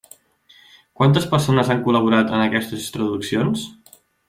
Quantes 0.99 1.27
persones 1.33 1.69
han 1.75 1.85
col·laborat 1.89 2.35
en 2.39 2.47
aquestes 2.47 2.91
traduccions? 2.99 3.71